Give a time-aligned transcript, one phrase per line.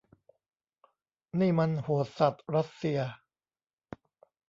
[1.39, 2.99] นี่มันโหดสัสรัสเซีย